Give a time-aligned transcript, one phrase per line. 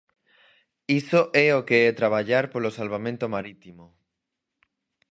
[0.99, 3.85] Iso é o que é traballar polo salvamento marítimo.